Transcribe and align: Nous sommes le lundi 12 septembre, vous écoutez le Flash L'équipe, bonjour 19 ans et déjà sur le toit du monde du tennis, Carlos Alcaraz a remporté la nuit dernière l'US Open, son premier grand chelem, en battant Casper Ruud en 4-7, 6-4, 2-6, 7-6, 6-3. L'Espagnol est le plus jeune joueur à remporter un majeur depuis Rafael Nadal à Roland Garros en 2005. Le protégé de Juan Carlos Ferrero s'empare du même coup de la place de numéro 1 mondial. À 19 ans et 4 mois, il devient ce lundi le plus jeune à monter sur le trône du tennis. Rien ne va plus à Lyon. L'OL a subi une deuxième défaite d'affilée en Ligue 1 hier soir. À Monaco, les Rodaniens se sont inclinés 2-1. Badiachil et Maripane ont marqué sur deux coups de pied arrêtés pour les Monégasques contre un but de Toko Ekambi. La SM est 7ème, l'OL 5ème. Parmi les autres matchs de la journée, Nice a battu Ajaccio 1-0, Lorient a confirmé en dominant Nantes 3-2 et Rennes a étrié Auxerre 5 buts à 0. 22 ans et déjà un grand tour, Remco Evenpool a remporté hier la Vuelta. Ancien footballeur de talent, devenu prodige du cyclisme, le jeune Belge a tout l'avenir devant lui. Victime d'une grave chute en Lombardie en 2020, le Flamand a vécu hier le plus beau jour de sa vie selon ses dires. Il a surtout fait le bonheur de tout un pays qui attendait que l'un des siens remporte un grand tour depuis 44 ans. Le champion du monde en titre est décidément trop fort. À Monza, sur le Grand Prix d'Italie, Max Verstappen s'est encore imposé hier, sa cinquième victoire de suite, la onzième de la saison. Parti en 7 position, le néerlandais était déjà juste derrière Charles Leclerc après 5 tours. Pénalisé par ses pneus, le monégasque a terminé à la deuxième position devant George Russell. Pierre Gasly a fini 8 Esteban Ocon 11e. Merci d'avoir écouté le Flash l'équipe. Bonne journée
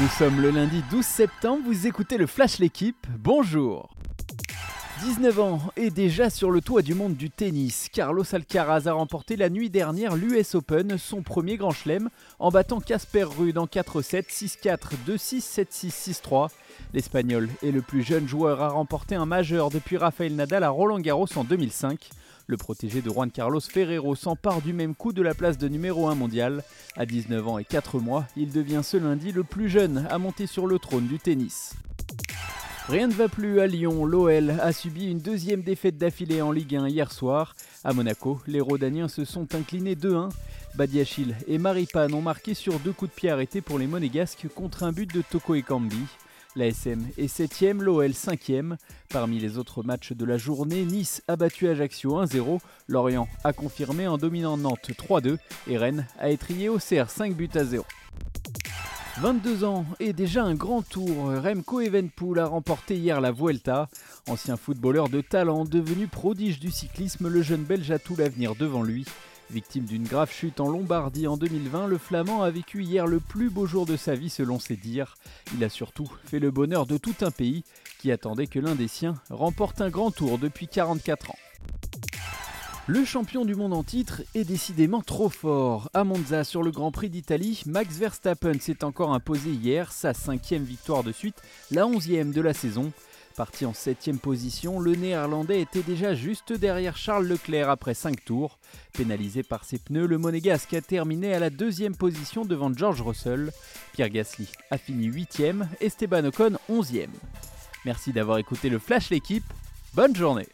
Nous 0.00 0.08
sommes 0.08 0.40
le 0.40 0.50
lundi 0.50 0.84
12 0.92 1.04
septembre, 1.04 1.64
vous 1.66 1.88
écoutez 1.88 2.18
le 2.18 2.28
Flash 2.28 2.60
L'équipe, 2.60 3.04
bonjour 3.18 3.90
19 5.02 5.40
ans 5.40 5.60
et 5.76 5.90
déjà 5.90 6.30
sur 6.30 6.52
le 6.52 6.60
toit 6.60 6.82
du 6.82 6.94
monde 6.94 7.16
du 7.16 7.30
tennis, 7.30 7.88
Carlos 7.92 8.22
Alcaraz 8.32 8.86
a 8.86 8.92
remporté 8.92 9.34
la 9.34 9.48
nuit 9.48 9.70
dernière 9.70 10.14
l'US 10.14 10.54
Open, 10.54 10.98
son 10.98 11.22
premier 11.22 11.56
grand 11.56 11.72
chelem, 11.72 12.10
en 12.38 12.50
battant 12.50 12.78
Casper 12.78 13.24
Ruud 13.24 13.58
en 13.58 13.66
4-7, 13.66 14.28
6-4, 14.28 14.78
2-6, 15.08 15.66
7-6, 15.66 16.20
6-3. 16.22 16.48
L'Espagnol 16.94 17.48
est 17.64 17.72
le 17.72 17.82
plus 17.82 18.02
jeune 18.02 18.28
joueur 18.28 18.62
à 18.62 18.68
remporter 18.68 19.16
un 19.16 19.26
majeur 19.26 19.70
depuis 19.70 19.96
Rafael 19.96 20.34
Nadal 20.36 20.62
à 20.62 20.70
Roland 20.70 21.00
Garros 21.00 21.26
en 21.34 21.42
2005. 21.42 22.10
Le 22.50 22.56
protégé 22.56 23.02
de 23.02 23.10
Juan 23.10 23.30
Carlos 23.30 23.60
Ferrero 23.60 24.14
s'empare 24.14 24.62
du 24.62 24.72
même 24.72 24.94
coup 24.94 25.12
de 25.12 25.20
la 25.20 25.34
place 25.34 25.58
de 25.58 25.68
numéro 25.68 26.08
1 26.08 26.14
mondial. 26.14 26.64
À 26.96 27.04
19 27.04 27.46
ans 27.46 27.58
et 27.58 27.64
4 27.64 28.00
mois, 28.00 28.26
il 28.38 28.52
devient 28.52 28.80
ce 28.82 28.96
lundi 28.96 29.32
le 29.32 29.44
plus 29.44 29.68
jeune 29.68 30.06
à 30.08 30.16
monter 30.16 30.46
sur 30.46 30.66
le 30.66 30.78
trône 30.78 31.06
du 31.06 31.18
tennis. 31.18 31.74
Rien 32.88 33.08
ne 33.08 33.12
va 33.12 33.28
plus 33.28 33.60
à 33.60 33.66
Lyon. 33.66 34.06
L'OL 34.06 34.48
a 34.62 34.72
subi 34.72 35.10
une 35.10 35.18
deuxième 35.18 35.60
défaite 35.60 35.98
d'affilée 35.98 36.40
en 36.40 36.50
Ligue 36.50 36.74
1 36.74 36.88
hier 36.88 37.12
soir. 37.12 37.54
À 37.84 37.92
Monaco, 37.92 38.40
les 38.46 38.62
Rodaniens 38.62 39.08
se 39.08 39.26
sont 39.26 39.54
inclinés 39.54 39.94
2-1. 39.94 40.30
Badiachil 40.74 41.36
et 41.48 41.58
Maripane 41.58 42.14
ont 42.14 42.22
marqué 42.22 42.54
sur 42.54 42.78
deux 42.80 42.92
coups 42.92 43.10
de 43.10 43.14
pied 43.14 43.30
arrêtés 43.30 43.60
pour 43.60 43.78
les 43.78 43.86
Monégasques 43.86 44.46
contre 44.54 44.84
un 44.84 44.92
but 44.92 45.12
de 45.12 45.20
Toko 45.20 45.54
Ekambi. 45.54 46.00
La 46.58 46.66
SM 46.66 47.06
est 47.16 47.32
7ème, 47.32 47.82
l'OL 47.82 48.10
5ème. 48.10 48.78
Parmi 49.10 49.38
les 49.38 49.58
autres 49.58 49.84
matchs 49.84 50.12
de 50.12 50.24
la 50.24 50.38
journée, 50.38 50.84
Nice 50.84 51.22
a 51.28 51.36
battu 51.36 51.68
Ajaccio 51.68 52.20
1-0, 52.20 52.58
Lorient 52.88 53.28
a 53.44 53.52
confirmé 53.52 54.08
en 54.08 54.18
dominant 54.18 54.56
Nantes 54.56 54.90
3-2 54.90 55.38
et 55.68 55.78
Rennes 55.78 56.08
a 56.18 56.30
étrié 56.30 56.68
Auxerre 56.68 57.10
5 57.10 57.36
buts 57.36 57.48
à 57.54 57.64
0. 57.64 57.84
22 59.20 59.62
ans 59.62 59.86
et 60.00 60.12
déjà 60.12 60.42
un 60.42 60.56
grand 60.56 60.82
tour, 60.82 61.32
Remco 61.40 61.80
Evenpool 61.80 62.40
a 62.40 62.46
remporté 62.46 62.96
hier 62.96 63.20
la 63.20 63.30
Vuelta. 63.30 63.88
Ancien 64.28 64.56
footballeur 64.56 65.08
de 65.08 65.20
talent, 65.20 65.64
devenu 65.64 66.08
prodige 66.08 66.58
du 66.58 66.72
cyclisme, 66.72 67.28
le 67.28 67.40
jeune 67.40 67.62
Belge 67.62 67.92
a 67.92 68.00
tout 68.00 68.16
l'avenir 68.16 68.56
devant 68.56 68.82
lui. 68.82 69.04
Victime 69.50 69.84
d'une 69.84 70.06
grave 70.06 70.30
chute 70.30 70.60
en 70.60 70.68
Lombardie 70.68 71.26
en 71.26 71.38
2020, 71.38 71.86
le 71.86 71.96
Flamand 71.96 72.42
a 72.42 72.50
vécu 72.50 72.82
hier 72.82 73.06
le 73.06 73.18
plus 73.18 73.48
beau 73.48 73.66
jour 73.66 73.86
de 73.86 73.96
sa 73.96 74.14
vie 74.14 74.28
selon 74.28 74.58
ses 74.58 74.76
dires. 74.76 75.16
Il 75.54 75.64
a 75.64 75.70
surtout 75.70 76.10
fait 76.26 76.38
le 76.38 76.50
bonheur 76.50 76.84
de 76.84 76.98
tout 76.98 77.14
un 77.22 77.30
pays 77.30 77.64
qui 77.98 78.12
attendait 78.12 78.46
que 78.46 78.58
l'un 78.58 78.74
des 78.74 78.88
siens 78.88 79.14
remporte 79.30 79.80
un 79.80 79.88
grand 79.88 80.10
tour 80.10 80.38
depuis 80.38 80.68
44 80.68 81.30
ans. 81.30 81.38
Le 82.86 83.04
champion 83.04 83.44
du 83.44 83.54
monde 83.54 83.74
en 83.74 83.82
titre 83.82 84.22
est 84.34 84.44
décidément 84.44 85.02
trop 85.02 85.28
fort. 85.28 85.90
À 85.92 86.04
Monza, 86.04 86.42
sur 86.42 86.62
le 86.62 86.70
Grand 86.70 86.90
Prix 86.90 87.10
d'Italie, 87.10 87.62
Max 87.66 87.96
Verstappen 87.96 88.58
s'est 88.60 88.82
encore 88.82 89.12
imposé 89.12 89.50
hier, 89.50 89.92
sa 89.92 90.14
cinquième 90.14 90.64
victoire 90.64 91.04
de 91.04 91.12
suite, 91.12 91.36
la 91.70 91.86
onzième 91.86 92.32
de 92.32 92.40
la 92.40 92.54
saison. 92.54 92.90
Parti 93.38 93.66
en 93.66 93.72
7 93.72 94.18
position, 94.20 94.80
le 94.80 94.96
néerlandais 94.96 95.60
était 95.60 95.84
déjà 95.84 96.12
juste 96.12 96.52
derrière 96.52 96.96
Charles 96.96 97.28
Leclerc 97.28 97.70
après 97.70 97.94
5 97.94 98.24
tours. 98.24 98.58
Pénalisé 98.94 99.44
par 99.44 99.62
ses 99.62 99.78
pneus, 99.78 100.08
le 100.08 100.18
monégasque 100.18 100.74
a 100.74 100.80
terminé 100.80 101.32
à 101.32 101.38
la 101.38 101.48
deuxième 101.48 101.94
position 101.94 102.44
devant 102.44 102.76
George 102.76 103.00
Russell. 103.00 103.52
Pierre 103.92 104.08
Gasly 104.08 104.48
a 104.72 104.76
fini 104.76 105.04
8 105.04 105.40
Esteban 105.80 106.24
Ocon 106.24 106.58
11e. 106.68 107.06
Merci 107.84 108.12
d'avoir 108.12 108.38
écouté 108.38 108.70
le 108.70 108.80
Flash 108.80 109.10
l'équipe. 109.10 109.44
Bonne 109.94 110.16
journée 110.16 110.48